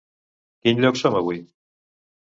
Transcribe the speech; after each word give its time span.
Quin 0.63 0.81
lloc 0.85 0.99
som 1.03 1.21
avui? 1.23 1.47